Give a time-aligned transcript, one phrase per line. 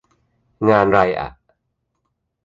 [0.69, 1.29] งานไรอะ